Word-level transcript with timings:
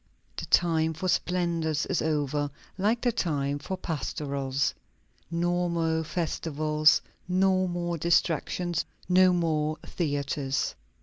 The 0.35 0.47
time 0.47 0.95
for 0.95 1.07
splendors 1.07 1.85
is 1.85 2.01
over, 2.01 2.49
like 2.75 3.01
the 3.01 3.11
time 3.11 3.59
for 3.59 3.77
pastorals. 3.77 4.73
No 5.29 5.69
more 5.69 6.03
festivals, 6.03 7.03
no 7.27 7.67
more 7.67 7.99
distractions, 7.99 8.83
no 9.07 9.31
more 9.31 9.77
theatres. 9.85 10.73